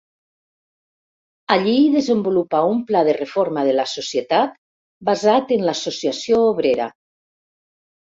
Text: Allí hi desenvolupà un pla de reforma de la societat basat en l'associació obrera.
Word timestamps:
Allí 1.55 1.75
hi 1.81 1.91
desenvolupà 1.97 2.63
un 2.71 2.81
pla 2.89 3.05
de 3.09 3.15
reforma 3.19 3.67
de 3.69 3.77
la 3.77 3.87
societat 3.95 4.59
basat 5.13 5.57
en 5.61 5.71
l'associació 5.71 6.45
obrera. 6.53 6.93